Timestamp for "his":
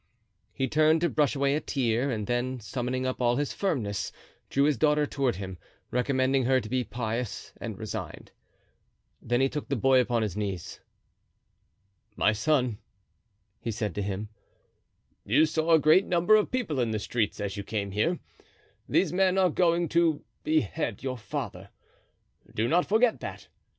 3.35-3.53, 4.63-4.75, 10.23-10.35